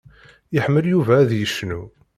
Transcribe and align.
Iḥemmel 0.57 0.85
Yuba 0.91 1.13
ad 1.21 1.31
yecnu. 1.35 1.81